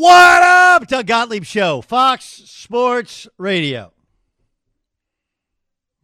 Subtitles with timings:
[0.00, 3.92] What up, Doug Gottlieb Show, Fox Sports Radio.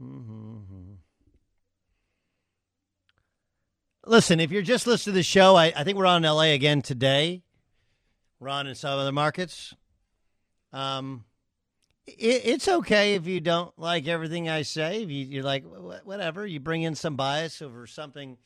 [0.02, 0.94] Mm-hmm.
[4.04, 6.54] Listen, if you're just listening to the show, I, I think we're on in LA
[6.54, 7.44] again today.
[8.40, 9.72] We're on in some other markets.
[10.72, 11.24] Um,
[12.04, 15.04] it, it's okay if you don't like everything I say.
[15.04, 15.62] If you, you're like,
[16.02, 18.38] whatever, you bring in some bias over something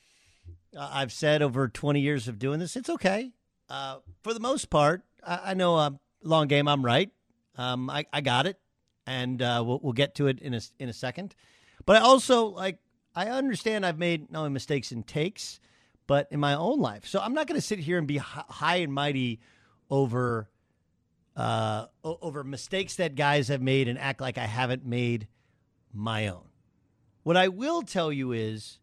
[0.76, 3.32] uh, I've said over 20 years of doing this, it's okay.
[3.70, 6.66] Uh, for the most part, I, I know a long game.
[6.66, 7.10] I'm right.
[7.56, 8.58] Um, I, I got it,
[9.06, 11.34] and uh, we'll, we'll get to it in a in a second.
[11.84, 12.78] But I also like
[13.14, 15.60] I understand I've made not only mistakes in takes,
[16.06, 17.06] but in my own life.
[17.06, 19.40] So I'm not going to sit here and be hi- high and mighty
[19.90, 20.48] over
[21.36, 25.28] uh, over mistakes that guys have made and act like I haven't made
[25.92, 26.48] my own.
[27.22, 28.78] What I will tell you is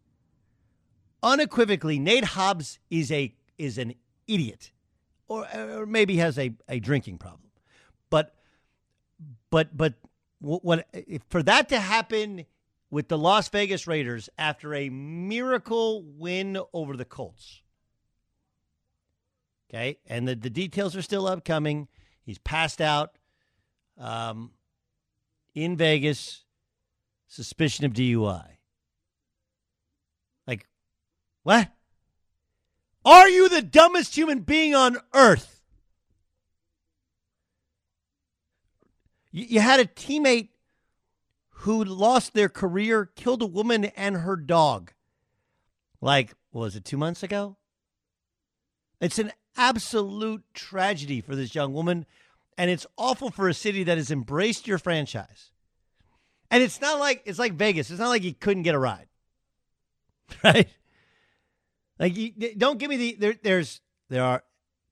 [1.21, 3.95] unequivocally, Nate Hobbs is a is an
[4.27, 4.71] idiot,
[5.27, 7.49] or or maybe has a, a drinking problem.
[8.09, 8.35] But
[9.49, 9.95] but but
[10.39, 10.87] what,
[11.29, 12.45] for that to happen
[12.89, 17.61] with the Las Vegas Raiders after a miracle win over the Colts?
[19.69, 21.87] Okay, and the, the details are still upcoming.
[22.21, 23.17] He's passed out
[23.99, 24.51] um,
[25.53, 26.45] in Vegas,
[27.27, 28.45] suspicion of DUI.
[30.45, 30.67] Like,
[31.43, 31.69] what?
[33.06, 35.61] Are you the dumbest human being on earth?
[39.31, 40.50] You, had a teammate
[41.50, 44.94] who lost their career, killed a woman and her dog.
[46.02, 47.58] Like, was it two months ago?
[49.02, 52.05] It's an absolute tragedy for this young woman,
[52.58, 55.52] and it's awful for a city that has embraced your franchise.
[56.49, 57.92] And it's not like it's like Vegas.
[57.92, 59.08] It's not like you couldn't get a ride,
[60.44, 60.70] right?
[62.00, 63.36] Like, you, don't give me the there.
[63.42, 64.44] There's there are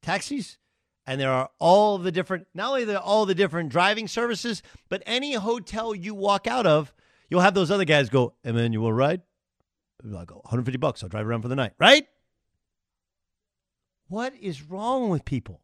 [0.02, 0.58] taxis,
[1.06, 2.47] and there are all the different.
[2.53, 6.94] Not only the all the different driving services, but any hotel you walk out of,
[7.30, 9.22] you'll have those other guys go, "Emmanuel ride."
[10.03, 11.03] I'll ride like go 150 bucks.
[11.03, 12.08] I'll drive around for the night, right?
[14.08, 15.62] What is wrong with people?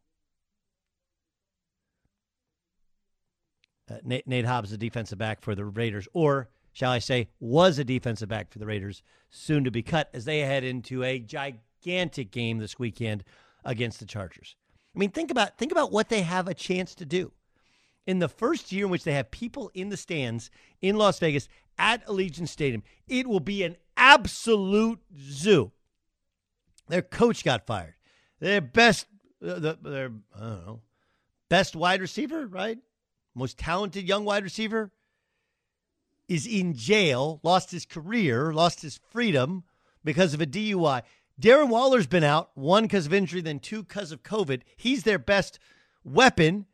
[3.90, 7.78] Uh, Nate, Nate Hobbs, the defensive back for the Raiders, or shall I say, was
[7.78, 11.18] a defensive back for the Raiders, soon to be cut as they head into a
[11.18, 13.24] gigantic game this weekend
[13.64, 14.56] against the Chargers.
[14.94, 17.32] I mean, think about think about what they have a chance to do
[18.06, 21.48] in the first year in which they have people in the stands in Las Vegas
[21.78, 22.82] at Allegiant Stadium.
[23.06, 25.72] It will be an absolute zoo.
[26.88, 27.94] Their coach got fired.
[28.40, 29.06] Their best,
[29.46, 30.80] uh, the, their I don't know,
[31.48, 32.78] best wide receiver, right?
[33.34, 34.90] Most talented young wide receiver
[36.30, 39.64] is in jail, lost his career, lost his freedom
[40.04, 41.02] because of a DUI.
[41.40, 44.62] Darren Waller's been out, one because of injury, then two because of COVID.
[44.76, 45.58] He's their best
[46.04, 46.66] weapon.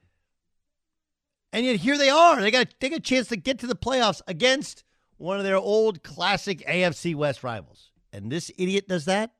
[1.54, 2.42] And yet here they are.
[2.42, 4.84] They got they got a chance to get to the playoffs against
[5.16, 7.90] one of their old classic AFC West rivals.
[8.12, 9.30] And this idiot does that.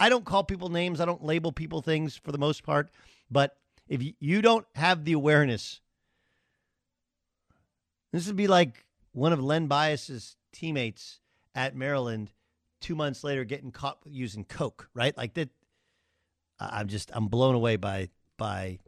[0.00, 1.00] I don't call people names.
[1.00, 2.90] I don't label people things for the most part.
[3.30, 3.56] But
[3.86, 5.80] if you- you don't have the awareness,
[8.12, 11.20] this would be like one of Len Bias's teammates
[11.54, 12.30] at Maryland
[12.80, 15.16] two months later getting caught using coke, right?
[15.16, 15.50] Like that.
[16.58, 18.78] I'm just I'm blown away by by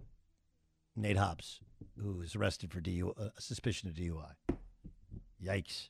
[0.94, 1.60] Nate Hobbs,
[1.98, 4.32] who was arrested for DU, uh, suspicion of DUI.
[5.42, 5.88] Yikes!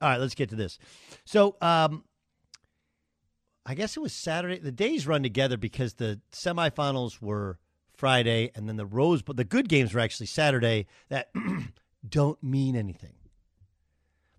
[0.00, 0.78] All right, let's get to this.
[1.26, 2.04] So, um,
[3.66, 4.58] I guess it was Saturday.
[4.58, 7.58] The days run together because the semifinals were
[7.94, 9.34] Friday, and then the Rose Bowl.
[9.34, 10.86] The good games were actually Saturday.
[11.10, 11.30] That
[12.08, 13.12] don't mean anything.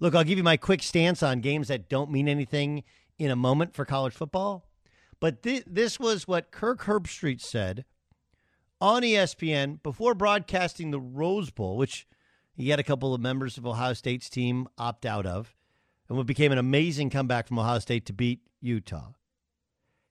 [0.02, 2.84] Look, I'll give you my quick stance on games that don't mean anything
[3.20, 4.68] in a moment for college football.
[5.20, 7.86] But thi- this was what Kirk Herbstreit said
[8.82, 12.08] on ESPN before broadcasting the Rose Bowl, which
[12.56, 15.56] he had a couple of members of Ohio State's team opt out of,
[16.10, 19.12] and what became an amazing comeback from Ohio State to beat Utah.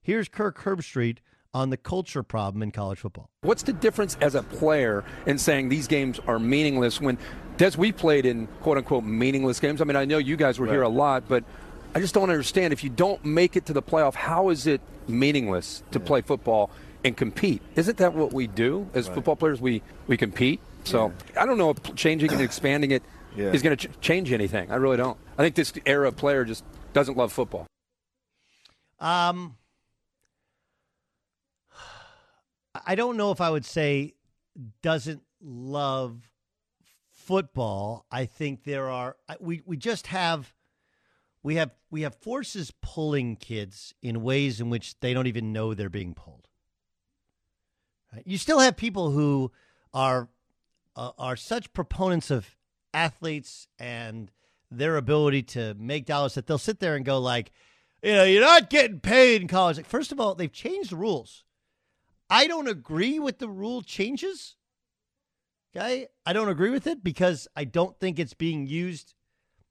[0.01, 1.19] Here's Kirk Herbstreit
[1.52, 3.29] on the culture problem in college football.
[3.43, 7.19] What's the difference as a player in saying these games are meaningless when,
[7.56, 9.81] Des, we played in quote unquote meaningless games?
[9.81, 11.44] I mean, I know you guys were here a lot, but
[11.94, 12.73] I just don't understand.
[12.73, 16.70] If you don't make it to the playoff, how is it meaningless to play football
[17.05, 17.62] and compete?
[17.75, 19.61] Isn't that what we do as football players?
[19.61, 20.61] We, we compete.
[20.85, 23.02] So I don't know if changing and expanding it
[23.37, 23.52] is Yeah.
[23.61, 24.70] going to ch- change anything.
[24.70, 25.19] I really don't.
[25.37, 27.67] I think this era of player just doesn't love football.
[28.99, 29.56] Um,
[32.75, 34.15] I don't know if I would say
[34.83, 36.29] doesn't love
[37.11, 38.07] football.
[38.11, 40.55] I think there are we we just have
[41.43, 45.75] we have we have forces pulling kids in ways in which they don't even know
[45.75, 46.49] they're being pulled.
[48.25, 49.53] You still have people who
[49.95, 50.29] are
[50.97, 52.57] uh, are such proponents of
[52.93, 54.31] athletes and
[54.71, 57.53] their ability to make dollars that they'll sit there and go like,
[58.03, 59.77] you know, you're not getting paid in college.
[59.77, 61.45] Like, first of all, they've changed the rules.
[62.31, 64.55] I don't agree with the rule changes.
[65.77, 69.15] Okay, I don't agree with it because I don't think it's being used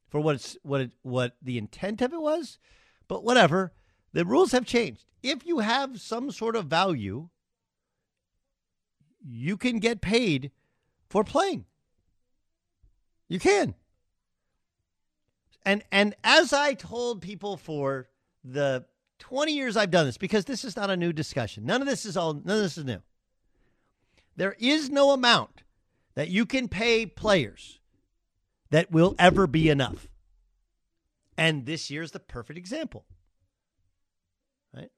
[0.09, 2.59] for what it's what it, what the intent of it was.
[3.07, 3.73] But whatever,
[4.13, 5.06] the rules have changed.
[5.23, 7.29] If you have some sort of value,
[9.25, 10.51] you can get paid
[11.09, 11.65] for playing.
[13.27, 13.75] You can.
[15.63, 18.09] And and as I told people for
[18.44, 18.85] the
[19.19, 21.66] 20 years I've done this because this is not a new discussion.
[21.66, 23.01] None of this is all none of this is new.
[24.36, 25.63] There is no amount
[26.16, 27.80] that you can pay players
[28.71, 30.07] that will ever be enough.
[31.38, 33.06] And this year's the perfect example.
[34.74, 34.92] Right?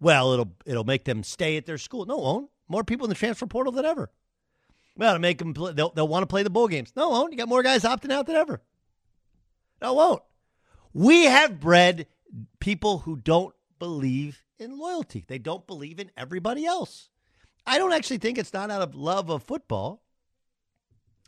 [0.00, 2.06] Well, it'll it'll make them stay at their school.
[2.06, 2.50] No, won't.
[2.68, 4.10] More people in the transfer portal than ever.
[4.96, 6.92] Well, to make them play, they'll, they'll want to play the bowl games.
[6.96, 7.32] No, won't.
[7.32, 8.60] You got more guys opting out than ever.
[9.80, 10.22] No, won't.
[10.92, 12.06] We have bred
[12.58, 15.24] people who don't believe in loyalty.
[15.26, 17.08] They don't believe in everybody else.
[17.66, 20.02] I don't actually think it's not out of love of football.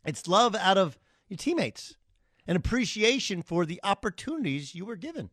[0.04, 0.98] It's love out of
[1.28, 1.96] your teammates
[2.46, 5.30] and appreciation for the opportunities you were given.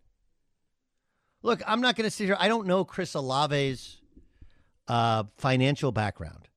[1.42, 2.38] Look, I'm not going to sit here.
[2.40, 4.02] I don't know Chris Olave's
[4.88, 6.50] uh, financial background,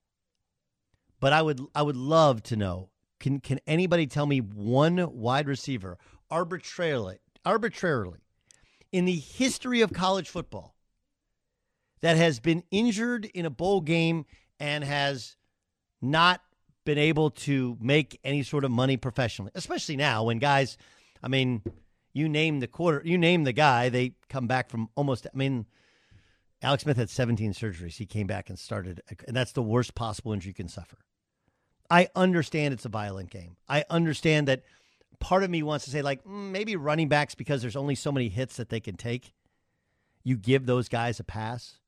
[1.20, 2.90] but I would I would love to know.
[3.20, 5.98] Can can anybody tell me one wide receiver
[6.30, 8.20] arbitrarily arbitrarily
[8.92, 10.74] in the history of college football
[12.00, 14.24] that has been injured in a bowl game
[14.58, 15.36] and has
[16.02, 16.40] not
[16.84, 20.78] been able to make any sort of money professionally, especially now when guys,
[21.22, 21.62] I mean,
[22.12, 25.66] you name the quarter, you name the guy, they come back from almost, I mean,
[26.62, 27.96] Alex Smith had 17 surgeries.
[27.96, 30.98] He came back and started, and that's the worst possible injury you can suffer.
[31.90, 33.56] I understand it's a violent game.
[33.68, 34.62] I understand that
[35.20, 38.10] part of me wants to say, like, mm, maybe running backs, because there's only so
[38.10, 39.32] many hits that they can take,
[40.24, 41.78] you give those guys a pass.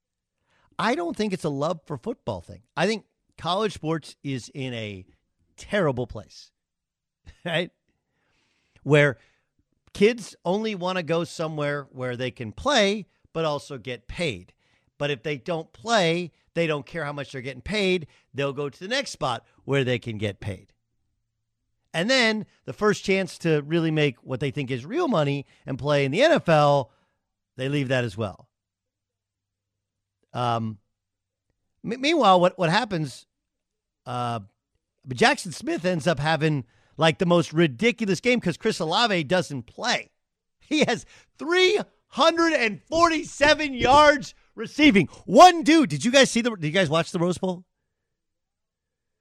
[0.79, 2.63] I don't think it's a love for football thing.
[2.77, 3.05] I think
[3.37, 5.05] college sports is in a
[5.57, 6.51] terrible place,
[7.45, 7.71] right?
[8.83, 9.19] Where
[9.93, 14.53] kids only want to go somewhere where they can play, but also get paid.
[14.99, 18.07] But if they don't play, they don't care how much they're getting paid.
[18.35, 20.72] They'll go to the next spot where they can get paid.
[21.95, 25.79] And then the first chance to really make what they think is real money and
[25.79, 26.89] play in the NFL,
[27.57, 28.49] they leave that as well.
[30.33, 30.79] Um,
[31.85, 33.27] m- meanwhile, what what happens?
[34.07, 34.41] Uh,
[35.09, 36.65] Jaxon Smith ends up having
[36.97, 40.11] like the most ridiculous game because Chris Olave doesn't play.
[40.61, 41.05] He has
[41.39, 45.09] 347 yards receiving.
[45.27, 45.91] One dude.
[45.91, 46.53] Did you guys see the?
[46.53, 47.65] Did you guys watch the Rose Bowl?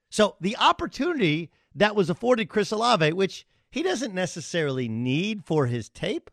[0.10, 5.90] So the opportunity that was afforded Chris Olave, which he doesn't necessarily need for his
[5.90, 6.30] tape,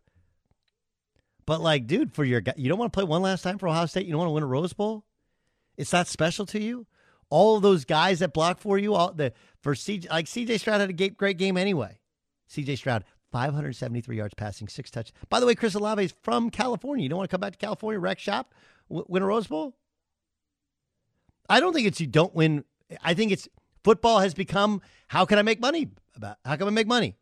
[1.46, 3.68] but like, dude, for your guy, you don't want to play one last time for
[3.68, 4.06] Ohio State.
[4.06, 5.04] You don't want to win a Rose Bowl.
[5.76, 6.86] It's that special to you.
[7.30, 10.80] All of those guys that block for you, all the for CJ, like CJ Stroud
[10.80, 12.00] had a great game anyway.
[12.50, 15.12] CJ Stroud, 573 yards passing, six touch.
[15.28, 17.02] By the way, Chris Olave is from California.
[17.02, 18.54] You don't want to come back to California, wreck shop,
[18.88, 19.76] w- win a Rose Bowl.
[21.48, 22.64] I don't think it's you don't win.
[23.02, 23.48] I think it's
[23.84, 27.16] football has become how can I make money about how can I make money?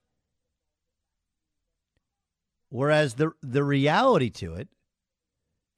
[2.69, 4.69] Whereas the the reality to it,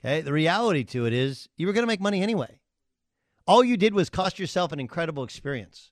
[0.01, 2.61] okay, the reality to it is you were going to make money anyway.
[3.47, 5.91] All you did was cost yourself an incredible experience.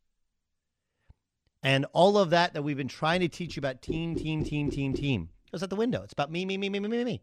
[1.63, 4.71] And all of that that we've been trying to teach you about team, team, team,
[4.71, 6.03] team, team goes out the window.
[6.03, 7.23] It's about me, me, me, me, me, me, me.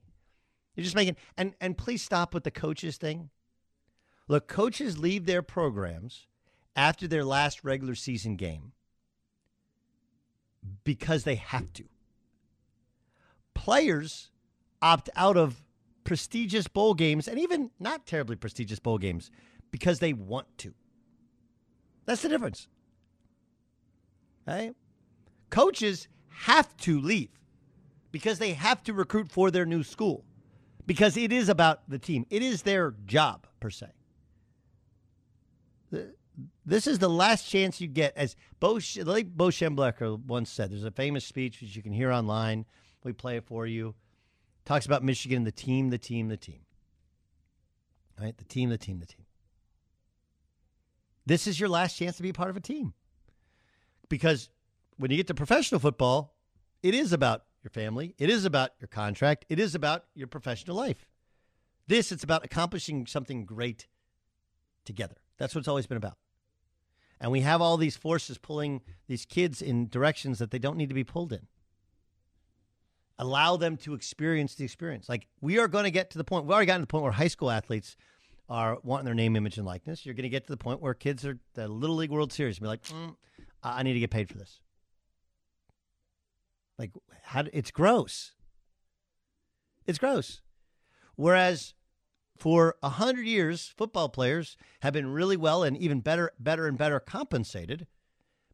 [0.76, 3.30] You're just making and and please stop with the coaches thing.
[4.28, 6.28] Look, coaches leave their programs
[6.76, 8.74] after their last regular season game
[10.84, 11.84] because they have to.
[13.54, 14.32] Players
[14.82, 15.64] opt out of
[16.04, 19.32] prestigious bowl games and even not terribly prestigious bowl games
[19.72, 20.74] because they want to.
[22.06, 22.68] That's the difference.
[24.48, 24.72] Okay?
[25.50, 27.30] Coaches have to leave
[28.12, 30.26] because they have to recruit for their new school
[30.86, 32.26] because it is about the team.
[32.30, 33.88] It is their job per se.
[35.92, 36.14] The-
[36.66, 38.16] this is the last chance you get.
[38.16, 42.12] As Bo, like Bo Schembechler once said, there's a famous speech which you can hear
[42.12, 42.66] online.
[43.04, 43.96] We play it for you.
[44.66, 46.62] Talks about Michigan, and the team, the team, the team.
[48.20, 48.38] Right?
[48.38, 49.26] The team, the team, the team.
[51.26, 52.94] This is your last chance to be part of a team.
[54.10, 54.50] Because
[54.98, 56.36] when you get to professional football,
[56.82, 60.76] it is about your family, it is about your contract, it is about your professional
[60.76, 61.10] life.
[61.88, 63.88] This, it's about accomplishing something great
[64.86, 65.16] together.
[65.38, 66.18] That's what it's always been about.
[67.20, 70.90] And we have all these forces pulling these kids in directions that they don't need
[70.90, 71.48] to be pulled in.
[73.20, 75.08] Allow them to experience the experience.
[75.08, 77.04] Like we are going to get to the point, We've already gotten to the point
[77.04, 77.96] where high school athletes
[78.50, 80.06] are wanting their name, image, and likeness.
[80.06, 82.58] You're going to get to the point where kids are the Little League World Series
[82.58, 83.16] and be like, mm,
[83.62, 84.60] I need to get paid for this.
[86.78, 86.92] Like,
[87.22, 88.34] how, it's gross.
[89.86, 90.42] It's gross.
[91.16, 91.74] Whereas
[92.38, 96.78] for a hundred years, football players have been really well and even better, better and
[96.78, 97.88] better compensated.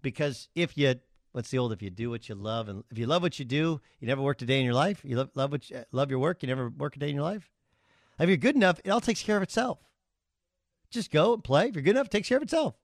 [0.02, 0.96] Because if you,
[1.32, 1.74] what's the old?
[1.74, 4.22] If you do what you love, and if you love what you do, you never
[4.22, 5.02] worked a day in your life.
[5.04, 7.24] You love, love what you, love your work, you never work a day in your
[7.24, 7.50] life.
[8.20, 9.80] If you're good enough, it all takes care of itself.
[10.92, 11.68] Just go and play.
[11.68, 12.76] If you're good enough, it takes care of itself.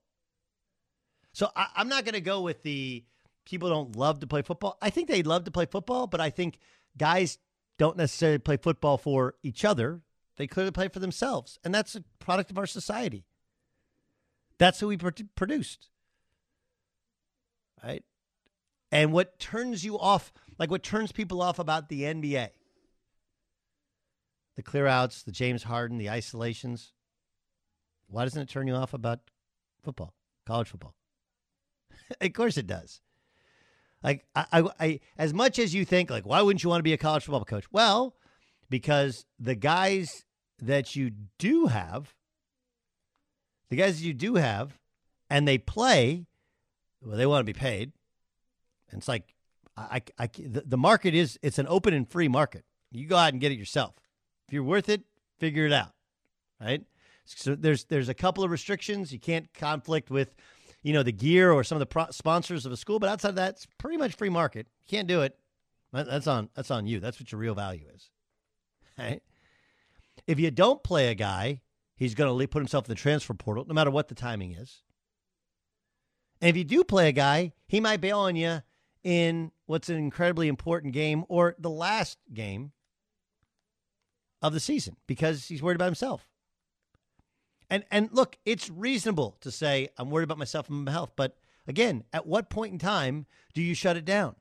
[1.32, 3.04] So I, I'm not going to go with the
[3.44, 4.78] people don't love to play football.
[4.80, 6.58] I think they love to play football, but I think
[6.96, 7.38] guys
[7.78, 10.00] don't necessarily play football for each other.
[10.36, 11.58] They clearly play for themselves.
[11.64, 13.24] And that's a product of our society.
[14.58, 15.88] That's who we produced.
[17.82, 18.04] Right?
[18.92, 22.50] And what turns you off, like what turns people off about the NBA,
[24.56, 26.92] the clear outs, the James Harden, the isolations,
[28.08, 29.20] why doesn't it turn you off about
[29.82, 30.14] football,
[30.46, 30.94] college football?
[32.20, 33.00] of course it does.
[34.02, 36.84] Like I, I, I, as much as you think, like, why wouldn't you want to
[36.84, 37.64] be a college football coach?
[37.72, 38.14] Well,
[38.70, 40.24] because the guys
[40.60, 42.14] that you do have,
[43.68, 44.78] the guys you do have,
[45.28, 46.26] and they play,
[47.02, 47.92] well, they want to be paid.
[48.90, 49.34] And it's like,
[49.76, 52.64] I, I, the, market is it's an open and free market.
[52.92, 53.94] You go out and get it yourself.
[54.46, 55.02] If you're worth it,
[55.38, 55.92] figure it out,
[56.58, 56.82] right?
[57.26, 59.12] So there's there's a couple of restrictions.
[59.12, 60.34] You can't conflict with
[60.86, 63.00] you know, the gear or some of the pro- sponsors of a school.
[63.00, 64.68] But outside of that, it's pretty much free market.
[64.86, 65.36] You can't do it.
[65.92, 67.00] That's on that's on you.
[67.00, 68.10] That's what your real value is.
[68.98, 69.20] Right?
[70.26, 71.62] If you don't play a guy,
[71.94, 74.82] he's going to put himself in the transfer portal, no matter what the timing is.
[76.40, 78.62] And if you do play a guy, he might bail on you
[79.02, 82.72] in what's an incredibly important game or the last game
[84.42, 86.28] of the season because he's worried about himself.
[87.70, 91.36] And and look, it's reasonable to say I'm worried about myself and my health, but
[91.66, 94.36] again, at what point in time do you shut it down?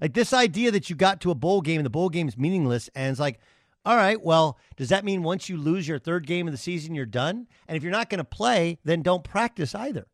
[0.00, 2.38] Like this idea that you got to a bowl game and the bowl game is
[2.38, 3.38] meaningless, and it's like,
[3.84, 6.94] all right, well, does that mean once you lose your third game of the season,
[6.94, 7.46] you're done?
[7.66, 10.06] And if you're not going to play, then don't practice either.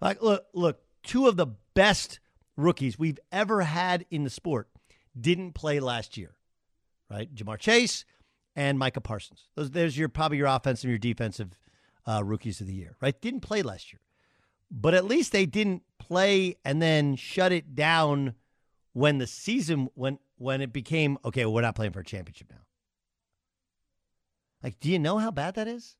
[0.00, 2.20] Like, look, look, two of the best
[2.56, 4.68] rookies we've ever had in the sport
[5.18, 6.34] didn't play last year,
[7.10, 7.34] right?
[7.34, 8.04] Ja'Marr Chase
[8.54, 9.48] and Micah Parsons.
[9.54, 11.58] Those, there's your probably your offensive and your defensive
[12.06, 13.18] uh, rookies of the year, right?
[13.20, 14.00] Didn't play last year,
[14.70, 18.34] but at least they didn't play and then shut it down
[18.94, 21.44] when the season when when it became okay.
[21.44, 22.64] We're not playing for a championship now.
[24.62, 25.96] Like, do you know how bad that is?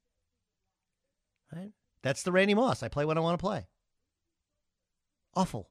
[1.54, 1.72] Right?
[2.02, 2.82] That's the Randy Moss.
[2.82, 3.66] I play what I want to play.
[5.34, 5.68] Awful.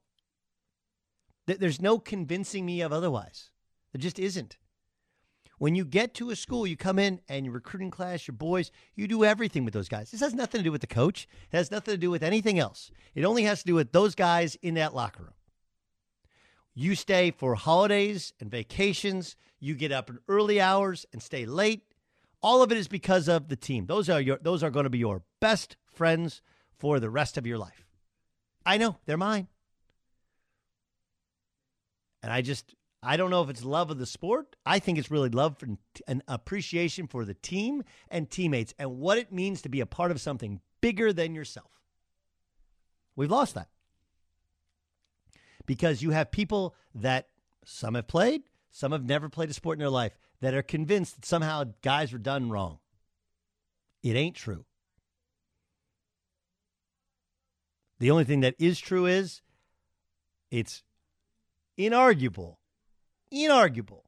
[1.46, 3.50] There's no convincing me of otherwise.
[3.92, 4.58] There just isn't.
[5.58, 8.72] When you get to a school, you come in and your recruiting class, your boys,
[8.96, 10.12] you do everything with those guys.
[10.12, 11.28] This has nothing to do with the coach.
[11.52, 12.92] It has nothing to do with anything else.
[13.14, 15.33] It only has to do with those guys in that locker room.
[16.76, 19.36] You stay for holidays and vacations.
[19.60, 21.84] You get up in early hours and stay late.
[22.42, 23.86] All of it is because of the team.
[23.86, 26.42] Those are your those are going to be your best friends
[26.78, 27.86] for the rest of your life.
[28.66, 29.48] I know, they're mine.
[32.22, 34.56] And I just I don't know if it's love of the sport.
[34.66, 35.78] I think it's really love and
[36.08, 40.12] an appreciation for the team and teammates and what it means to be a part
[40.12, 41.72] of something bigger than yourself.
[43.16, 43.68] We've lost that.
[45.66, 47.28] Because you have people that
[47.66, 51.16] some have played, some have never played a sport in their life that are convinced
[51.16, 52.80] that somehow guys were done wrong.
[54.02, 54.66] It ain't true.
[58.00, 59.42] The only thing that is true is
[60.52, 60.84] it's
[61.78, 62.58] inarguable
[63.34, 64.04] inarguable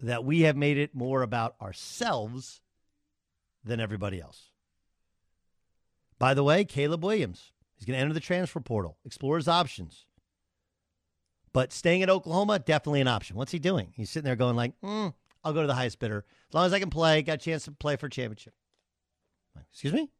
[0.00, 2.62] that we have made it more about ourselves
[3.62, 4.50] than everybody else.
[6.18, 10.06] By the way, Caleb Williams is going to enter the transfer portal, explore his options.
[11.52, 13.36] But staying at Oklahoma, definitely an option.
[13.36, 13.92] What's he doing?
[13.96, 16.24] He's sitting there going like, mm, I'll go to the highest bidder.
[16.48, 18.54] As long as I can play, got a chance to play for a championship.
[19.70, 20.10] Excuse me?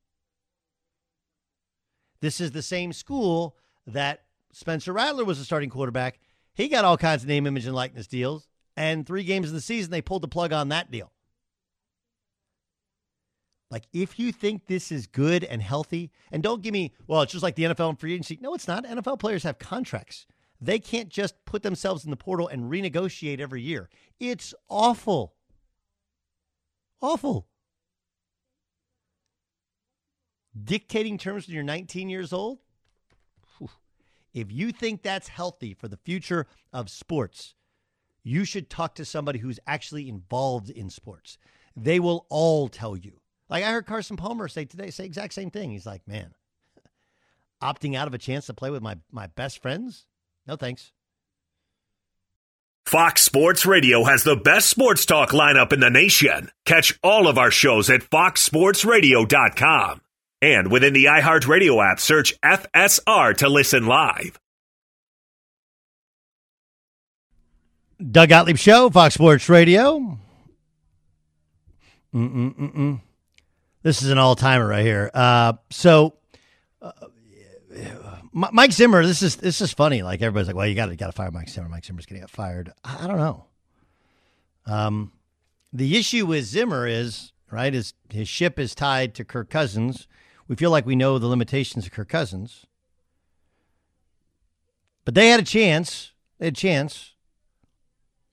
[2.21, 3.57] This is the same school
[3.87, 6.19] that Spencer Rattler was a starting quarterback.
[6.55, 8.49] He got all kinds of name, image, and likeness deals.
[8.77, 11.13] And three games of the season, they pulled the plug on that deal.
[13.71, 17.33] Like, if you think this is good and healthy, and don't give me, well, it's
[17.33, 18.39] just like the NFL and free agency.
[18.41, 18.85] No, it's not.
[18.85, 20.27] NFL players have contracts.
[20.61, 23.89] They can't just put themselves in the portal and renegotiate every year.
[24.19, 25.35] It's awful.
[27.01, 27.47] Awful.
[30.63, 32.59] Dictating terms when you're 19 years old?
[34.33, 37.55] If you think that's healthy for the future of sports,
[38.23, 41.39] you should talk to somebody who's actually involved in sports.
[41.77, 43.21] They will all tell you.
[43.49, 45.71] Like I heard Carson Palmer say today, say exact same thing.
[45.71, 46.35] He's like, man,
[47.61, 50.07] opting out of a chance to play with my, my best friends?
[50.51, 50.93] No thanks.
[52.85, 56.51] Fox Sports Radio has the best sports talk lineup in the nation.
[56.65, 60.01] Catch all of our shows at foxsportsradio.com.
[60.43, 64.41] And within the iHeartRadio app, search FSR to listen live.
[68.11, 70.19] Doug Gottlieb Show, Fox Sports Radio.
[72.13, 73.01] Mm-mm-mm-mm.
[73.85, 75.13] This is an all timer right here.
[75.15, 76.15] Uh, so,
[76.83, 76.91] uh,
[78.33, 80.03] Mike Zimmer, this is this is funny.
[80.03, 81.69] Like everybody's like, "Well, you got to got to fire Mike Zimmer.
[81.69, 83.47] Mike Zimmer's going to get fired." I, don't know.
[84.67, 85.13] Um,
[85.73, 90.07] the issue with Zimmer is right is his ship is tied to Kirk Cousins.
[90.47, 92.67] We feel like we know the limitations of Kirk Cousins,
[95.05, 96.13] but they had a chance.
[96.39, 97.15] They had a chance,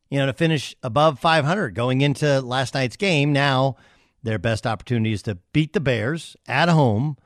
[0.09, 3.33] you know, to finish above 500 going into last night's game.
[3.33, 3.77] Now,
[4.21, 7.17] their best opportunity is to beat the Bears at home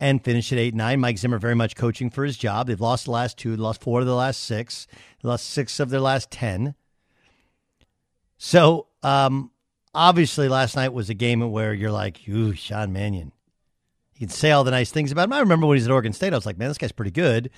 [0.00, 1.00] and finish at eight nine.
[1.00, 2.66] Mike Zimmer very much coaching for his job.
[2.66, 4.86] They've lost the last two, lost four of the last six,
[5.22, 6.74] lost six of their last ten.
[8.36, 9.50] So um,
[9.94, 13.32] obviously, last night was a game where you're like, "Ooh, Sean Mannion."
[14.14, 15.32] You can say all the nice things about him.
[15.32, 17.50] I remember when he's at Oregon State, I was like, "Man, this guy's pretty good."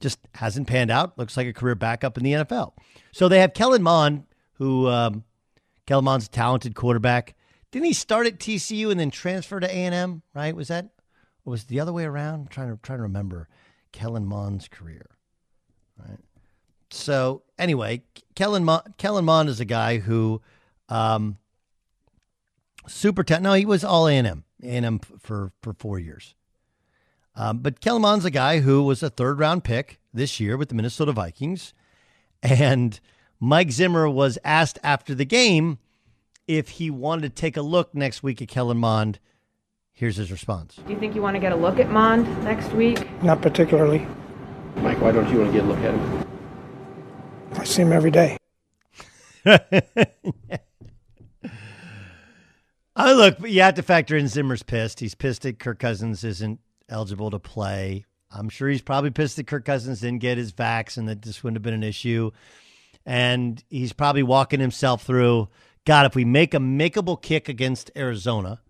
[0.00, 1.18] Just hasn't panned out.
[1.18, 2.74] Looks like a career backup in the NFL.
[3.10, 5.24] So they have Kellen Mond, who um,
[5.86, 7.34] Kellen Mond's a talented quarterback.
[7.72, 10.22] Didn't he start at TCU and then transfer to A and M?
[10.34, 10.54] Right?
[10.54, 10.90] Was that
[11.48, 12.34] or was it the other way around?
[12.34, 13.48] I'm trying to trying to remember
[13.90, 15.06] Kellen Mond's career.
[15.98, 16.18] Right.
[16.90, 18.02] So anyway,
[18.34, 20.42] Kellen Mond, Kellen Mond is a guy who
[20.90, 21.38] um,
[22.86, 25.98] super te- no, he was all A and M, A and M for for four
[25.98, 26.34] years.
[27.34, 30.68] Um, but Kellen Mond's a guy who was a third round pick this year with
[30.68, 31.72] the Minnesota Vikings,
[32.42, 33.00] and
[33.40, 35.78] Mike Zimmer was asked after the game
[36.46, 39.18] if he wanted to take a look next week at Kellen Mond.
[39.98, 40.76] Here's his response.
[40.86, 43.04] Do you think you want to get a look at Mond next week?
[43.20, 44.06] Not particularly.
[44.76, 46.24] Mike, why don't you want to get a look at him?
[47.54, 48.38] I see him every day.
[53.00, 54.98] Oh, look, you have to factor in Zimmer's pissed.
[54.98, 56.58] He's pissed that Kirk Cousins isn't
[56.88, 58.04] eligible to play.
[58.28, 61.44] I'm sure he's probably pissed that Kirk Cousins didn't get his vax and that this
[61.44, 62.32] wouldn't have been an issue.
[63.06, 65.48] And he's probably walking himself through
[65.84, 68.60] God, if we make a makeable kick against Arizona,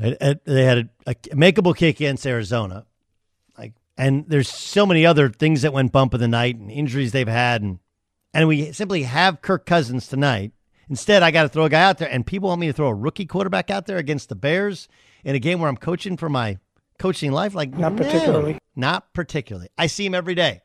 [0.00, 0.44] right?
[0.44, 2.86] They had a, a makeable kick against Arizona.
[3.56, 7.12] Like, and there's so many other things that went bump in the night and injuries
[7.12, 7.62] they've had.
[7.62, 7.78] And,
[8.34, 10.52] and we simply have Kirk Cousins tonight.
[10.90, 12.88] Instead, I got to throw a guy out there, and people want me to throw
[12.88, 14.88] a rookie quarterback out there against the Bears
[15.22, 16.58] in a game where I'm coaching for my
[16.98, 17.54] coaching life.
[17.54, 18.58] Like, Not no, particularly.
[18.74, 19.68] Not particularly.
[19.76, 20.62] I see him every day.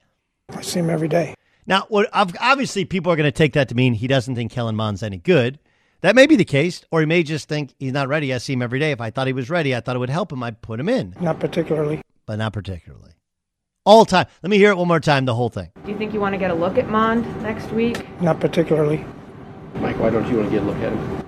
[0.49, 1.35] I see him every day.
[1.65, 4.51] Now, what ob- obviously people are going to take that to mean he doesn't think
[4.51, 5.59] Kellen Mond's any good.
[6.03, 8.33] That may be the case, or he may just think he's not ready.
[8.33, 8.91] I see him every day.
[8.91, 10.43] If I thought he was ready, I thought it would help him.
[10.43, 12.01] I'd put him in, Not particularly.
[12.25, 13.11] but not particularly.
[13.85, 14.25] All time.
[14.41, 15.23] Let me hear it one more time.
[15.23, 15.71] The whole thing.
[15.85, 18.05] Do you think you want to get a look at Mond next week?
[18.21, 19.05] Not particularly.
[19.75, 21.23] Mike, why don't you want to get a look at him?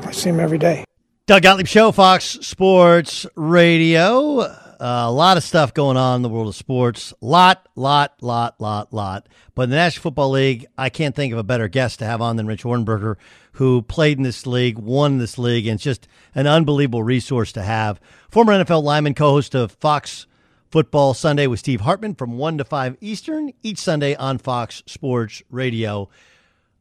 [0.00, 0.84] I see him every day.
[1.26, 4.46] Doug Gottlieb Show, Fox Sports Radio.
[4.82, 7.14] Uh, a lot of stuff going on in the world of sports.
[7.20, 9.28] Lot, lot, lot, lot, lot.
[9.54, 12.20] But in the National Football League, I can't think of a better guest to have
[12.20, 13.14] on than Rich Ohrnberger,
[13.52, 17.62] who played in this league, won this league, and it's just an unbelievable resource to
[17.62, 18.00] have.
[18.28, 20.26] Former NFL lineman, co-host of Fox
[20.72, 25.44] Football Sunday with Steve Hartman from 1 to 5 Eastern each Sunday on Fox Sports
[25.48, 26.08] Radio.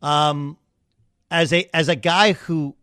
[0.01, 0.57] Um,
[1.29, 2.75] as a as a guy who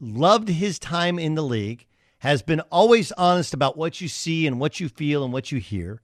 [0.00, 1.86] loved his time in the league,
[2.24, 5.58] has been always honest about what you see and what you feel and what you
[5.58, 6.00] hear.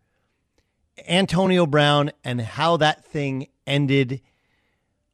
[1.09, 4.21] Antonio Brown and how that thing ended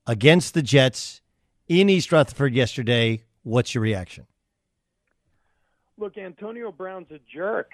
[0.04, 1.20] against the Jets
[1.68, 3.22] in East Rutherford yesterday.
[3.44, 4.26] What's your reaction?
[5.96, 7.70] Look, Antonio Brown's a jerk,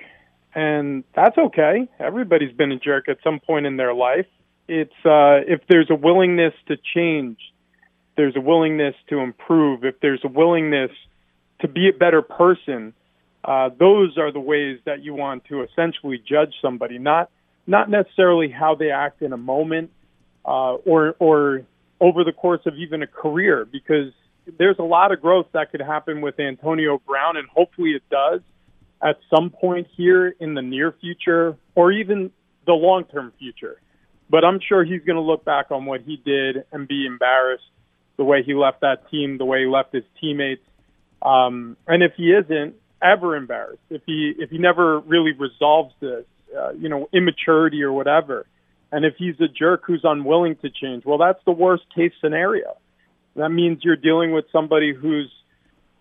[0.54, 1.88] and that's okay.
[1.98, 4.26] Everybody's been a jerk at some point in their life.
[4.68, 7.38] It's uh, if there's a willingness to change,
[8.14, 9.86] there's a willingness to improve.
[9.86, 10.90] If there's a willingness
[11.62, 12.92] to be a better person,
[13.44, 17.30] Uh, those are the ways that you want to essentially judge somebody, not
[17.66, 19.90] not necessarily how they act in a moment
[20.44, 21.62] uh, or or
[22.00, 24.12] over the course of even a career, because
[24.58, 28.40] there's a lot of growth that could happen with Antonio Brown, and hopefully it does
[29.02, 32.30] at some point here in the near future or even
[32.66, 33.80] the long term future.
[34.30, 37.64] But I'm sure he's going to look back on what he did and be embarrassed
[38.16, 40.62] the way he left that team, the way he left his teammates.
[41.20, 46.24] Um, and if he isn't ever embarrassed, if he if he never really resolves this,
[46.56, 48.46] uh, you know, immaturity or whatever,
[48.90, 52.76] and if he's a jerk who's unwilling to change, well, that's the worst case scenario.
[53.36, 55.32] That means you're dealing with somebody who's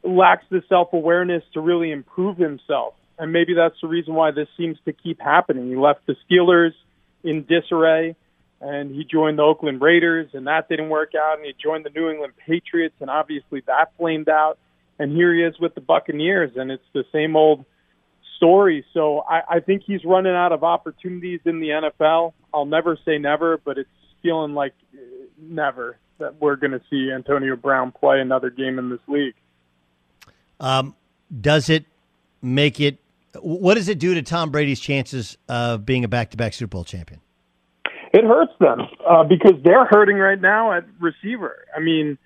[0.04, 2.94] lacks the self awareness to really improve himself.
[3.18, 5.70] And maybe that's the reason why this seems to keep happening.
[5.70, 6.72] He left the Steelers
[7.24, 8.16] in disarray
[8.60, 11.90] and he joined the Oakland Raiders and that didn't work out and he joined the
[11.90, 14.58] New England Patriots and obviously that flamed out
[15.02, 17.66] and here he is with the Buccaneers and it's the same old
[18.38, 18.86] story.
[18.94, 22.34] So I, I think he's running out of opportunities in the NFL.
[22.54, 23.90] I'll never say never, but it's
[24.22, 24.74] feeling like
[25.40, 29.34] never that we're going to see Antonio Brown play another game in this league.
[30.60, 30.96] Um,
[31.40, 31.86] does it
[32.44, 33.00] make it?
[33.42, 37.22] What does it do to Tom Brady's chances of being a back-to-back Super Bowl champion?
[38.14, 41.66] It hurts them uh, because they're hurting right now at receiver.
[41.76, 42.20] I mean,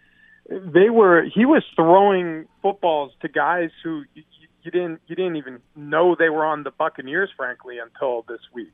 [0.49, 4.23] they were he was throwing footballs to guys who you,
[4.63, 8.73] you didn't you didn't even know they were on the Buccaneers, frankly, until this week.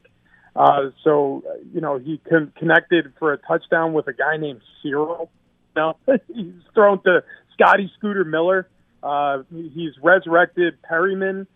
[0.55, 5.29] Uh, so you know he con- connected for a touchdown with a guy named Cyril.
[5.75, 8.67] Now he's thrown to Scotty Scooter Miller.
[9.01, 11.47] Uh, he's resurrected Perriman,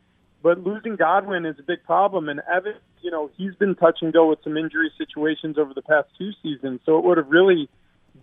[0.42, 2.30] but losing Godwin is a big problem.
[2.30, 5.82] And Evans, you know, he's been touch and go with some injury situations over the
[5.82, 6.80] past two seasons.
[6.86, 7.70] So it would have really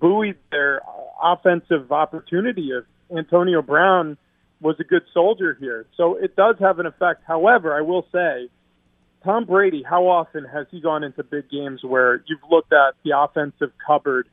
[0.00, 0.81] buoyed their
[1.22, 2.85] offensive opportunity if
[3.16, 4.16] Antonio Brown
[4.61, 5.87] was a good soldier here.
[5.96, 7.22] So it does have an effect.
[7.26, 8.48] However, I will say,
[9.24, 13.16] Tom Brady, how often has he gone into big games where you've looked at the
[13.16, 14.28] offensive cupboard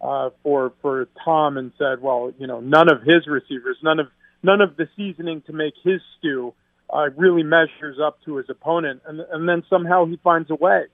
[0.00, 4.08] uh, for for Tom and said, well, you know, none of his receivers, none of
[4.42, 6.52] none of the seasoning to make his stew
[6.92, 10.84] uh, really measures up to his opponent, and and then somehow he finds a way.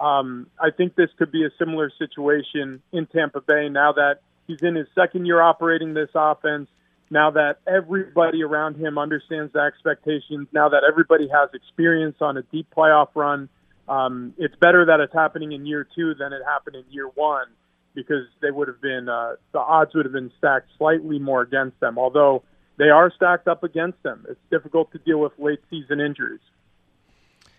[0.00, 4.62] Um, I think this could be a similar situation in Tampa Bay now that he's
[4.62, 6.68] in his second year operating this offense.
[7.10, 12.42] Now that everybody around him understands the expectations, now that everybody has experience on a
[12.42, 13.48] deep playoff run,
[13.88, 17.46] um, it's better that it's happening in year two than it happened in year one
[17.94, 21.80] because they would have been uh, the odds would have been stacked slightly more against
[21.80, 21.98] them.
[21.98, 22.42] Although
[22.76, 26.40] they are stacked up against them, it's difficult to deal with late season injuries.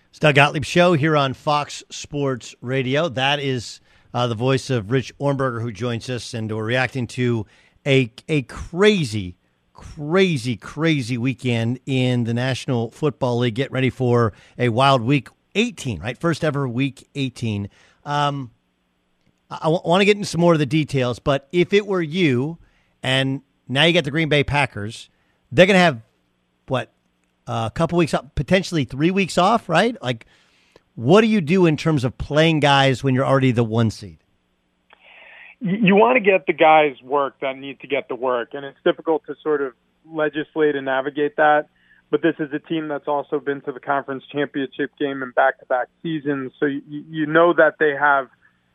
[0.09, 3.09] It's Doug Gottlieb show here on Fox Sports Radio.
[3.09, 3.79] That is
[4.11, 7.45] uh, the voice of Rich Ohrnberger who joins us, and we're reacting to
[7.85, 9.37] a a crazy,
[9.71, 13.53] crazy, crazy weekend in the National Football League.
[13.53, 16.17] Get ready for a wild week 18, right?
[16.17, 17.69] First ever week 18.
[18.03, 18.49] Um,
[19.51, 21.85] I, I w- want to get into some more of the details, but if it
[21.85, 22.57] were you,
[23.03, 25.07] and now you got the Green Bay Packers,
[25.51, 26.01] they're going to have
[26.67, 26.91] what
[27.49, 30.01] a couple weeks up, potentially three weeks off, right?
[30.01, 30.25] Like,
[30.95, 34.17] what do you do in terms of playing guys when you're already the one seed?
[35.61, 38.77] You want to get the guys work that need to get the work, and it's
[38.85, 39.73] difficult to sort of
[40.05, 41.67] legislate and navigate that.
[42.11, 45.87] But this is a team that's also been to the conference championship game in back-to-back
[46.01, 48.29] seasons, so you, you know that they have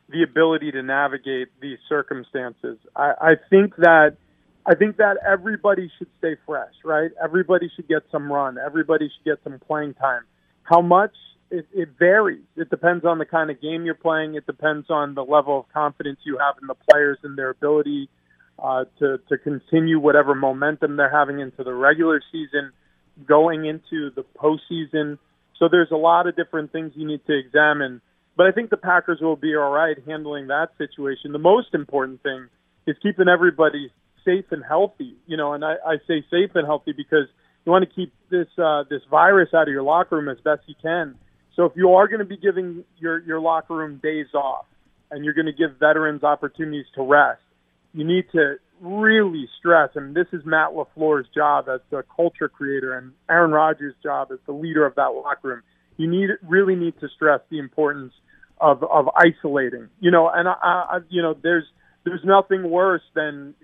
[0.09, 2.77] the ability to navigate these circumstances.
[2.95, 4.17] I, I think that
[4.65, 7.11] I think that everybody should stay fresh, right?
[7.23, 8.57] Everybody should get some run.
[8.57, 10.23] Everybody should get some playing time.
[10.63, 11.13] How much?
[11.51, 12.43] It, it varies.
[12.57, 14.33] It depends on the kind of game you're playing.
[14.33, 18.09] It depends on the level of confidence you have in the players and their ability
[18.57, 22.71] uh, to to continue whatever momentum they're having into the regular season,
[23.27, 25.19] going into the postseason.
[25.59, 28.01] So there's a lot of different things you need to examine.
[28.35, 31.31] But I think the Packers will be all right handling that situation.
[31.31, 32.47] The most important thing
[32.87, 33.91] is keeping everybody
[34.25, 35.15] safe and healthy.
[35.27, 37.27] You know, and I, I say safe and healthy because
[37.65, 40.61] you want to keep this uh, this virus out of your locker room as best
[40.67, 41.15] you can.
[41.55, 44.65] So if you are going to be giving your your locker room days off,
[45.11, 47.41] and you're going to give veterans opportunities to rest,
[47.93, 49.89] you need to really stress.
[49.95, 54.39] And this is Matt LaFleur's job as the culture creator, and Aaron Rodgers' job as
[54.45, 55.61] the leader of that locker room.
[55.97, 58.13] You need really need to stress the importance
[58.59, 59.89] of of isolating.
[59.99, 61.65] You know, and I, I you know there's
[62.03, 63.55] there's nothing worse than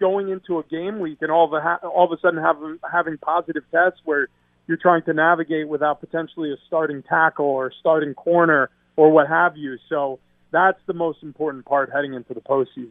[0.00, 2.78] going into a game week and all of a ha- all of a sudden having
[2.90, 4.28] having positive tests where
[4.66, 9.56] you're trying to navigate without potentially a starting tackle or starting corner or what have
[9.56, 9.76] you.
[9.88, 10.18] So
[10.50, 12.90] that's the most important part heading into the postseason.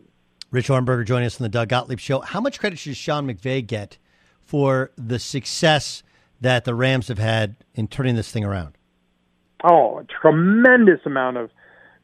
[0.52, 2.22] Rich Ohrnberger joining us on the Doug Gottlieb Show.
[2.22, 3.98] How much credit should Sean McVay get
[4.41, 6.02] for the success
[6.41, 8.74] that the Rams have had in turning this thing around?
[9.63, 11.52] Oh, a tremendous amount of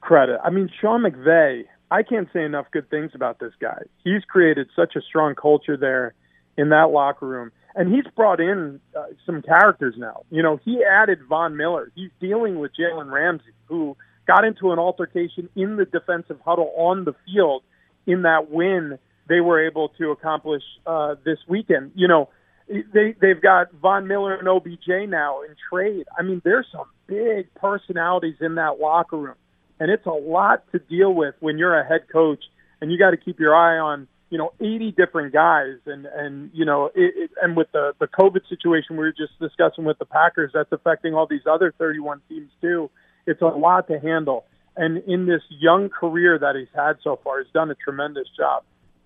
[0.02, 0.40] credit.
[0.44, 1.66] I mean, Sean McVay,
[1.96, 3.84] I can't say enough good things about this guy.
[4.04, 6.14] He's created such a strong culture there
[6.58, 7.52] in that locker room.
[7.74, 10.24] And he's brought in uh, some characters now.
[10.30, 11.92] You know, he added Von Miller.
[11.96, 13.96] He's dealing with Jalen Ramsey, who
[14.28, 17.64] got into an altercation in the defensive huddle on the field
[18.06, 21.92] in that win they were able to accomplish uh, this weekend.
[21.96, 22.30] You know,
[22.68, 26.06] they they've got Von Miller and OBJ now in trade.
[26.18, 29.36] I mean, there's some big personalities in that locker room,
[29.80, 32.44] and it's a lot to deal with when you're a head coach
[32.82, 36.52] and you got to keep your eye on you know 80 different guys and and
[36.54, 40.00] you know it, it, and with the the COVID situation we were just discussing with
[40.00, 42.90] the Packers that's affecting all these other 31 teams too.
[43.28, 44.46] It's a lot to handle.
[44.78, 48.64] And in this young career that he's had so far, he's done a tremendous job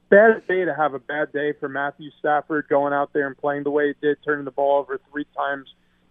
[0.10, 3.64] bad day to have a bad day for Matthew Stafford going out there and playing
[3.64, 5.68] the way he did, turning the ball over three times,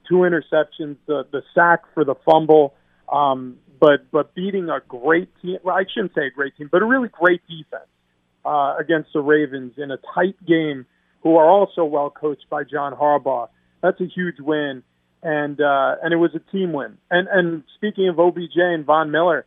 [0.08, 2.74] two interceptions, the the sack for the fumble,
[3.10, 5.58] um, but but beating a great team.
[5.62, 7.88] Well, I shouldn't say a great team, but a really great defense
[8.44, 10.86] uh, against the Ravens in a tight game,
[11.22, 13.48] who are also well coached by John Harbaugh.
[13.82, 14.82] That's a huge win,
[15.22, 16.98] and uh, and it was a team win.
[17.10, 19.46] And and speaking of OBJ and Von Miller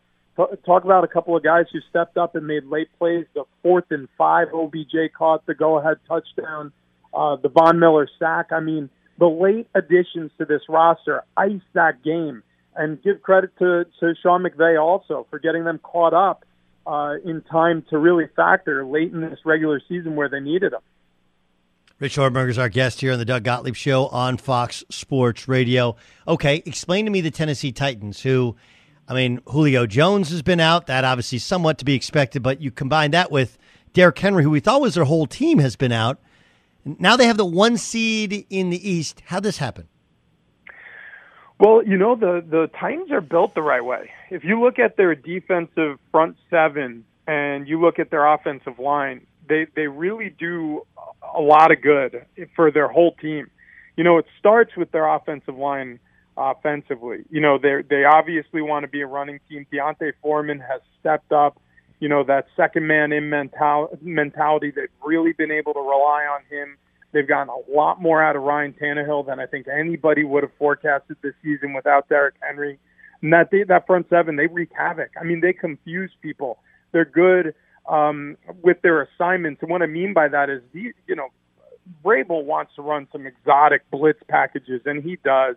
[0.66, 3.26] talk about a couple of guys who stepped up and made late plays.
[3.34, 6.72] The fourth and five, OBJ caught the go-ahead touchdown.
[7.14, 8.48] Uh, the Von Miller sack.
[8.52, 12.44] I mean, the late additions to this roster iced that game.
[12.76, 16.46] And give credit to, to Sean McVay also for getting them caught up
[16.88, 20.82] uh, in time to really factor late in this regular season where they needed them.
[22.00, 25.96] Rich Ohrnberger is our guest here on the Doug Gottlieb Show on Fox Sports Radio.
[26.28, 28.56] Okay, explain to me the Tennessee Titans, who–
[29.12, 30.88] I mean, Julio Jones has been out.
[30.88, 33.58] That obviously somewhat to be expected, but you combine that with
[33.92, 36.18] Derrick Henry, who we thought was their whole team, has been out.
[36.86, 39.22] Now they have the one seed in the East.
[39.26, 39.90] How'd this happen?
[41.62, 44.10] Well, you know, the, the Titans are built the right way.
[44.32, 49.28] If you look at their defensive front seven and you look at their offensive line,
[49.48, 50.88] they, they really do
[51.36, 53.52] a lot of good for their whole team.
[53.96, 56.00] You know, it starts with their offensive line
[56.36, 57.26] offensively.
[57.30, 59.68] You know, they they obviously want to be a running team.
[59.72, 61.62] D'Onta Foreman has stepped up.
[62.00, 64.72] You know, that second man in mental mentality.
[64.72, 66.78] They've really been able to rely on him.
[67.12, 70.54] They've gotten a lot more out of Ryan Tannehill than I think anybody would have
[70.58, 72.80] forecasted this season without Derrick Henry.
[73.22, 75.12] And that they, that front seven, they wreak havoc.
[75.20, 76.60] I mean, they confuse people.
[76.92, 77.54] They're good
[77.88, 81.28] um, with their assignments, and what I mean by that is, you know,
[82.04, 85.56] Vrabel wants to run some exotic blitz packages, and he does.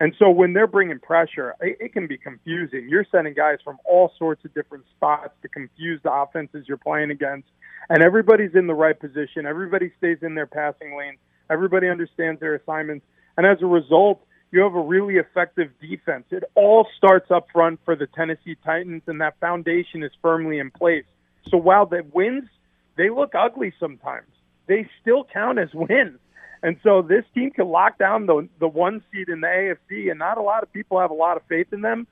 [0.00, 2.88] And so when they're bringing pressure, it, it can be confusing.
[2.88, 7.10] You're sending guys from all sorts of different spots to confuse the offenses you're playing
[7.10, 7.48] against.
[7.88, 9.46] And everybody's in the right position.
[9.46, 11.16] Everybody stays in their passing lane.
[11.48, 13.06] Everybody understands their assignments.
[13.36, 16.24] And as a result, you have a really effective defense.
[16.30, 20.70] It all starts up front for the Tennessee Titans, and that foundation is firmly in
[20.70, 21.04] place.
[21.50, 22.48] So while the wins,
[22.96, 24.28] they look ugly sometimes,
[24.66, 26.18] they still count as wins.
[26.62, 30.18] And so this team can lock down the the one seed in the AFC, and
[30.18, 32.06] not a lot of people have a lot of faith in them.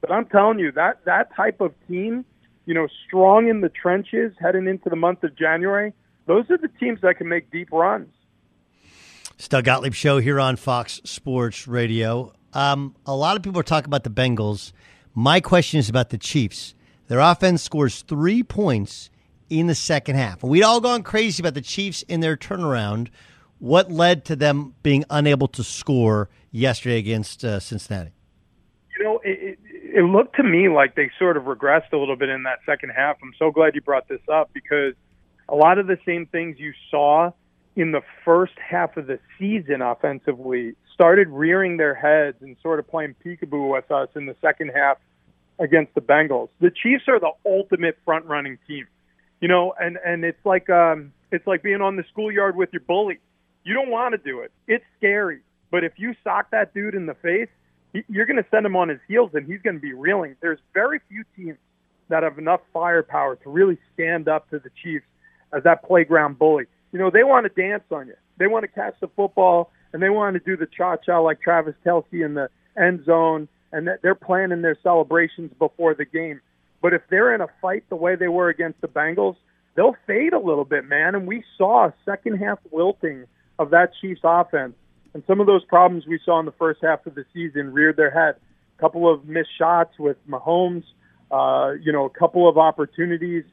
[0.00, 2.24] But I'm telling you that that type of team,
[2.66, 5.92] you know, strong in the trenches heading into the month of January,
[6.26, 8.08] those are the teams that can make deep runs.
[9.48, 12.32] Doug Gottlieb show here on Fox Sports Radio.
[12.52, 14.72] Um, a lot of people are talking about the Bengals.
[15.14, 16.74] My question is about the Chiefs.
[17.08, 19.10] Their offense scores three points
[19.48, 20.42] in the second half.
[20.42, 23.08] We'd all gone crazy about the Chiefs in their turnaround
[23.60, 28.10] what led to them being unable to score yesterday against uh, Cincinnati?
[29.92, 32.90] It looked to me like they sort of regressed a little bit in that second
[32.90, 33.16] half.
[33.22, 34.94] I'm so glad you brought this up because
[35.48, 37.32] a lot of the same things you saw
[37.76, 42.88] in the first half of the season offensively started rearing their heads and sort of
[42.88, 44.98] playing peekaboo with us in the second half
[45.58, 46.48] against the Bengals.
[46.60, 48.86] The Chiefs are the ultimate front running team.
[49.40, 52.82] You know, and and it's like um it's like being on the schoolyard with your
[52.82, 53.18] bully
[53.64, 54.52] you don't want to do it.
[54.66, 55.40] It's scary.
[55.70, 57.48] But if you sock that dude in the face,
[58.08, 60.36] you're going to send him on his heels and he's going to be reeling.
[60.40, 61.58] There's very few teams
[62.08, 65.04] that have enough firepower to really stand up to the Chiefs
[65.52, 66.66] as that playground bully.
[66.92, 68.14] You know, they want to dance on you.
[68.38, 71.74] They want to catch the football and they want to do the cha-cha like Travis
[71.84, 76.40] Kelce in the end zone and they're planning their celebrations before the game.
[76.82, 79.36] But if they're in a fight the way they were against the Bengals,
[79.76, 81.14] they'll fade a little bit, man.
[81.14, 83.26] And we saw a second half wilting–
[83.60, 84.74] of that Chiefs offense.
[85.14, 87.96] And some of those problems we saw in the first half of the season reared
[87.96, 88.36] their head.
[88.78, 90.84] A couple of missed shots with Mahomes,
[91.30, 93.44] uh, you know, a couple of opportunities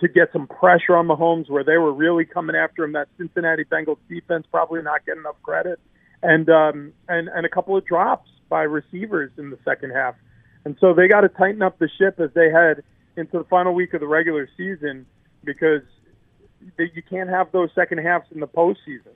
[0.00, 2.92] to get some pressure on Mahomes where they were really coming after him.
[2.92, 5.78] That Cincinnati Bengals defense probably not getting enough credit.
[6.22, 10.14] and um, and and a couple of drops by receivers in the second half.
[10.64, 12.82] And so they got to tighten up the ship as they head
[13.16, 15.06] into the final week of the regular season
[15.44, 15.82] because
[16.78, 19.14] you can't have those second halves in the postseason.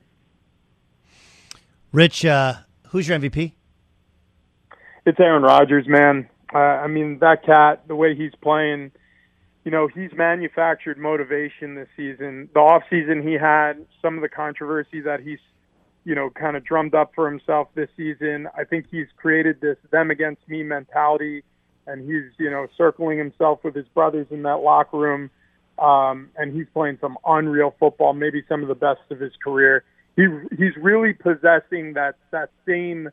[1.93, 2.53] Rich, uh,
[2.89, 3.53] who's your MVP?
[5.05, 6.29] It's Aaron Rodgers, man.
[6.53, 8.91] Uh, I mean, that cat, the way he's playing,
[9.65, 12.49] you know, he's manufactured motivation this season.
[12.53, 15.39] The off season he had, some of the controversy that he's,
[16.05, 18.47] you know, kind of drummed up for himself this season.
[18.57, 21.43] I think he's created this them against me mentality,
[21.87, 25.29] and he's, you know, circling himself with his brothers in that locker room.
[25.77, 29.83] Um, and he's playing some unreal football, maybe some of the best of his career.
[30.15, 33.09] He he's really possessing that that same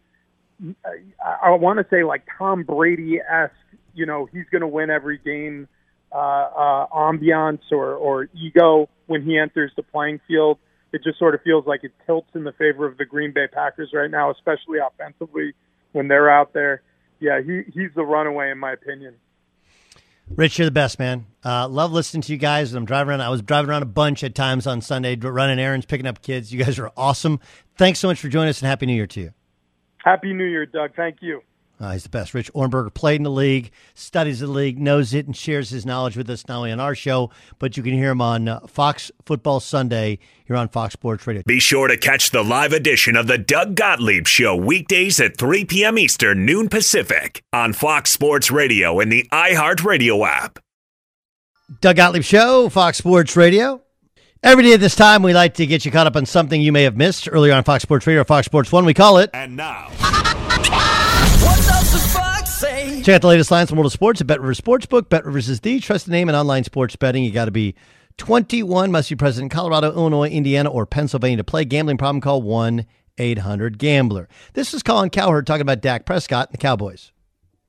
[1.25, 3.55] I, I want to say like Tom Brady esque.
[3.95, 5.69] You know, he's going to win every game.
[6.11, 10.59] Uh, uh, ambiance or, or ego when he enters the playing field.
[10.91, 13.47] It just sort of feels like it tilts in the favor of the Green Bay
[13.47, 15.53] Packers right now, especially offensively
[15.93, 16.81] when they're out there.
[17.21, 19.17] Yeah, he, he's the runaway in my opinion.
[20.37, 21.27] Rich, you're the best, man.
[21.45, 22.73] Uh, love listening to you guys.
[22.73, 23.23] I'm driving around.
[23.23, 26.53] I was driving around a bunch at times on Sunday, running errands, picking up kids.
[26.53, 27.41] You guys are awesome.
[27.77, 29.33] Thanks so much for joining us, and Happy New Year to you.
[30.05, 30.95] Happy New Year, Doug.
[30.95, 31.41] Thank you.
[31.81, 32.35] Uh, he's the best.
[32.35, 36.17] Rich Ohrnberger played in the league, studies the league, knows it, and shares his knowledge
[36.17, 39.13] with us not only on our show, but you can hear him on uh, Fox
[39.25, 41.43] Football Sunday here on Fox Sports Radio.
[41.47, 45.67] Be sure to catch the live edition of the Doug Gottlieb Show weekdays at 3
[45.67, 45.99] p.m.
[45.99, 50.59] Eastern, noon Pacific on Fox Sports Radio and the iHeartRadio app.
[51.81, 53.83] Doug Gottlieb Show, Fox Sports Radio.
[54.43, 56.73] Every day at this time, we like to get you caught up on something you
[56.73, 58.85] may have missed earlier on Fox Sports Radio or Fox Sports One.
[58.85, 59.31] We call it.
[59.33, 59.91] And now.
[63.09, 65.09] Check out the latest lines from World of Sports at Bet Rivers Sportsbook.
[65.09, 67.25] Bet Rivers is the trusted name in online sports betting.
[67.25, 67.75] You got to be
[68.19, 71.65] 21, must be present in Colorado, Illinois, Indiana, or Pennsylvania to play.
[71.65, 72.85] Gambling problem, call 1
[73.17, 74.29] 800 Gambler.
[74.53, 77.11] This is Colin Cowherd talking about Dak Prescott and the Cowboys.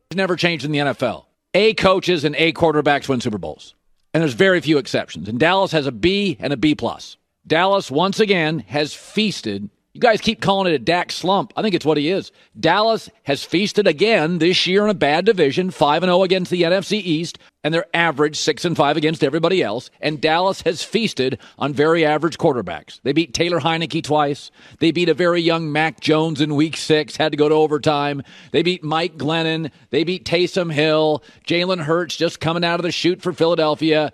[0.09, 1.27] It's never changed in the NFL.
[1.53, 3.75] A coaches and A quarterbacks win Super Bowls.
[4.13, 5.29] And there's very few exceptions.
[5.29, 7.15] And Dallas has a B and a B plus.
[7.47, 11.51] Dallas once again has feasted you guys keep calling it a Dak slump.
[11.57, 12.31] I think it's what he is.
[12.59, 16.61] Dallas has feasted again this year in a bad division, 5 and 0 against the
[16.61, 19.89] NFC East, and they're average 6 and 5 against everybody else.
[19.99, 23.01] And Dallas has feasted on very average quarterbacks.
[23.01, 24.51] They beat Taylor Heinicke twice.
[24.79, 28.21] They beat a very young Mac Jones in week 6, had to go to overtime.
[28.51, 29.71] They beat Mike Glennon.
[29.89, 31.23] They beat Taysom Hill.
[31.47, 34.13] Jalen Hurts just coming out of the chute for Philadelphia.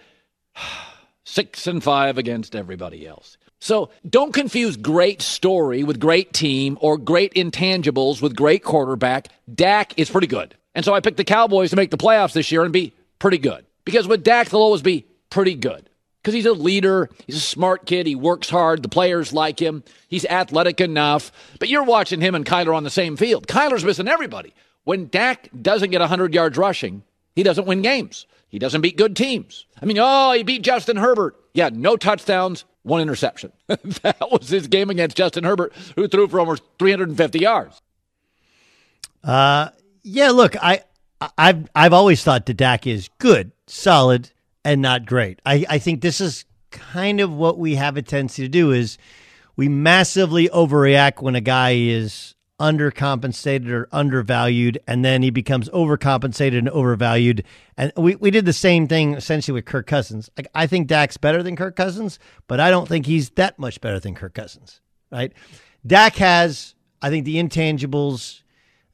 [1.26, 3.38] 6 and 5 against everybody else.
[3.60, 9.30] So don't confuse great story with great team or great intangibles with great quarterback.
[9.54, 10.56] Dak is pretty good.
[10.74, 13.38] And so I picked the Cowboys to make the playoffs this year and be pretty
[13.38, 13.65] good.
[13.86, 15.89] Because with Dak, they'll always be pretty good.
[16.22, 19.84] Because he's a leader, he's a smart kid, he works hard, the players like him,
[20.08, 21.32] he's athletic enough.
[21.60, 23.48] But you're watching him and Kyler on the same field.
[23.48, 24.54] Kyler's missing everybody.
[24.86, 27.04] When Dak doesn't get 100 yards rushing,
[27.36, 28.26] he doesn't win games.
[28.50, 29.65] He doesn't beat good teams.
[29.82, 31.36] I mean, oh, he beat Justin Herbert.
[31.54, 33.52] Yeah, no touchdowns, one interception.
[33.67, 37.82] that was his game against Justin Herbert, who threw for almost 350 yards.
[39.24, 39.69] Uh,
[40.04, 40.30] yeah.
[40.30, 40.84] Look, I,
[41.38, 44.32] I've I've always thought that Dak is good, solid,
[44.63, 45.39] and not great.
[45.45, 48.98] I, I think this is kind of what we have a tendency to do is
[49.56, 56.58] we massively overreact when a guy is undercompensated or undervalued, and then he becomes overcompensated
[56.58, 57.44] and overvalued.
[57.78, 60.30] And we, we did the same thing essentially with Kirk Cousins.
[60.38, 63.82] Like I think Dak's better than Kirk Cousins, but I don't think he's that much
[63.82, 64.82] better than Kirk Cousins.
[65.12, 65.34] Right?
[65.86, 68.41] Dak has, I think, the intangibles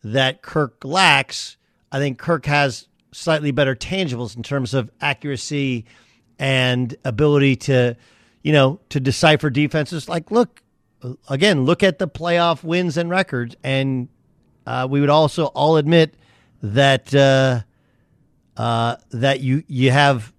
[0.04, 1.58] that Kirk lacks.
[1.92, 5.86] I think Kirk has slightly better tangibles in terms of accuracy
[6.40, 7.96] and ability to,
[8.42, 10.10] you know, to decipher defenses.
[10.10, 10.62] Like, look,
[11.30, 14.10] again, look at the playoff wins and records, and
[14.66, 16.16] uh, we would also all admit
[16.62, 17.62] that uh,
[18.58, 20.34] uh, that you you have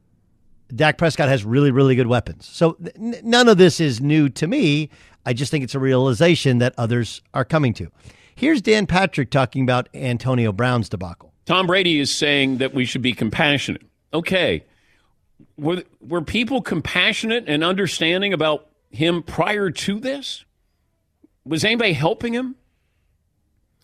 [0.74, 2.46] Dak Prescott has really really good weapons.
[2.46, 4.90] So n- none of this is new to me.
[5.24, 7.90] I just think it's a realization that others are coming to.
[8.34, 11.32] Here's Dan Patrick talking about Antonio Brown's debacle.
[11.44, 13.82] Tom Brady is saying that we should be compassionate.
[14.14, 14.64] Okay.
[15.56, 20.44] Were, were people compassionate and understanding about him prior to this?
[21.44, 22.56] Was anybody helping him?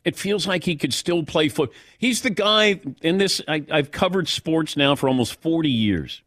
[0.05, 1.73] It feels like he could still play foot.
[1.99, 3.43] He's the guy in this.
[3.47, 6.23] I, I've covered sports now for almost 40 years.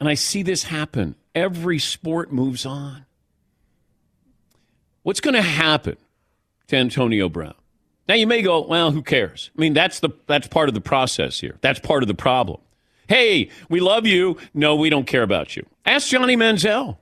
[0.00, 1.14] And I see this happen.
[1.34, 3.06] Every sport moves on.
[5.02, 5.96] What's going to happen
[6.66, 7.54] to Antonio Brown?
[8.08, 9.50] Now you may go, well, who cares?
[9.56, 11.56] I mean, that's the that's part of the process here.
[11.60, 12.60] That's part of the problem.
[13.08, 14.36] Hey, we love you.
[14.54, 15.64] No, we don't care about you.
[15.86, 16.98] Ask Johnny Manziel.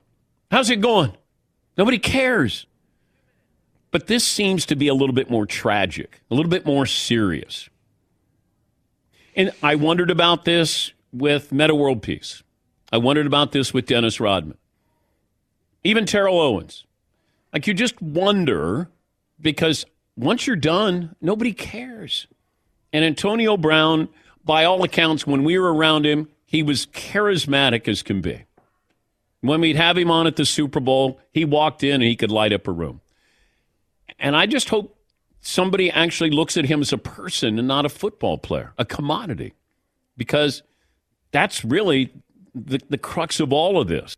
[0.50, 1.12] How's it going?
[1.76, 2.66] Nobody cares.
[3.96, 7.70] But this seems to be a little bit more tragic, a little bit more serious.
[9.34, 12.42] And I wondered about this with Metta World Peace.
[12.92, 14.58] I wondered about this with Dennis Rodman.
[15.82, 16.84] Even Terrell Owens.
[17.54, 18.90] Like you just wonder
[19.40, 22.26] because once you're done, nobody cares.
[22.92, 24.10] And Antonio Brown,
[24.44, 28.44] by all accounts, when we were around him, he was charismatic as can be.
[29.40, 32.30] When we'd have him on at the Super Bowl, he walked in and he could
[32.30, 33.00] light up a room.
[34.18, 34.98] And I just hope
[35.40, 39.52] somebody actually looks at him as a person and not a football player, a commodity,
[40.16, 40.62] because
[41.32, 42.12] that's really
[42.54, 44.16] the, the crux of all of this.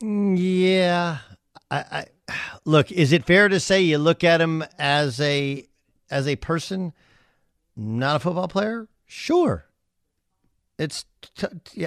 [0.00, 1.18] Yeah,
[1.70, 2.06] I, I
[2.64, 2.92] look.
[2.92, 5.66] Is it fair to say you look at him as a
[6.10, 6.92] as a person,
[7.76, 8.86] not a football player?
[9.06, 9.66] Sure.
[10.78, 11.04] It's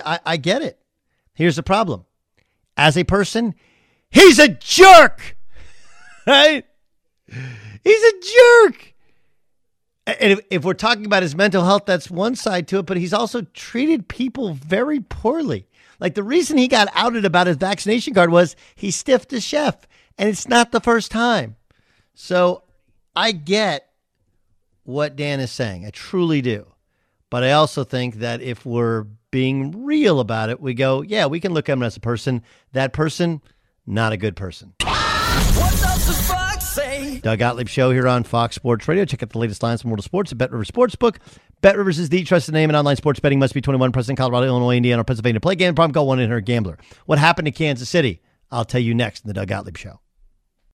[0.03, 0.79] I get it.
[1.33, 2.05] Here's the problem:
[2.75, 3.55] as a person,
[4.09, 5.37] he's a jerk.
[6.25, 6.65] Right?
[7.27, 8.93] He's a jerk.
[10.07, 12.97] And if, if we're talking about his mental health, that's one side to it, but
[12.97, 15.67] he's also treated people very poorly.
[15.99, 19.87] Like the reason he got outed about his vaccination card was he stiffed a chef,
[20.17, 21.55] and it's not the first time.
[22.15, 22.63] So
[23.15, 23.87] I get
[24.83, 25.85] what Dan is saying.
[25.85, 26.65] I truly do.
[27.29, 31.39] But I also think that if we're being real about it, we go, yeah, we
[31.39, 32.43] can look at him as a person.
[32.73, 33.41] That person,
[33.85, 34.73] not a good person.
[37.21, 39.05] Doug Gottlieb Show here on Fox Sports Radio.
[39.05, 41.17] Check out the latest lines from World of Sports at Bet Rivers Sportsbook.
[41.61, 43.37] Bet Rivers is the trusted name in online sports betting.
[43.39, 45.39] Must be 21, present Colorado, Illinois, Indiana, or Pennsylvania.
[45.39, 46.77] Play game problem, call 1 800 Gambler.
[47.05, 48.21] What happened to Kansas City?
[48.51, 50.00] I'll tell you next in the Doug Gottlieb Show.